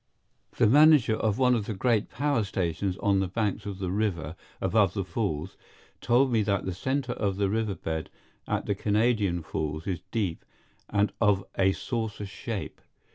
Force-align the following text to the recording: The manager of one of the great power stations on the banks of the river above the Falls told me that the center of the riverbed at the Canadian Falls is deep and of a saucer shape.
The 0.57 0.65
manager 0.65 1.15
of 1.15 1.37
one 1.37 1.53
of 1.53 1.67
the 1.67 1.75
great 1.75 2.09
power 2.09 2.43
stations 2.43 2.97
on 3.03 3.19
the 3.19 3.27
banks 3.27 3.67
of 3.67 3.77
the 3.77 3.91
river 3.91 4.35
above 4.59 4.95
the 4.95 5.05
Falls 5.05 5.55
told 6.01 6.31
me 6.31 6.41
that 6.41 6.65
the 6.65 6.73
center 6.73 7.11
of 7.11 7.37
the 7.37 7.51
riverbed 7.51 8.09
at 8.47 8.65
the 8.65 8.73
Canadian 8.73 9.43
Falls 9.43 9.85
is 9.85 10.01
deep 10.09 10.43
and 10.89 11.13
of 11.21 11.45
a 11.55 11.71
saucer 11.73 12.25
shape. 12.25 12.81